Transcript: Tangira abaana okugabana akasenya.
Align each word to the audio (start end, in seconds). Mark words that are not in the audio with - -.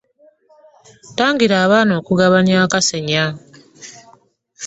Tangira 1.17 1.55
abaana 1.65 1.93
okugabana 1.99 2.51
akasenya. 2.65 3.23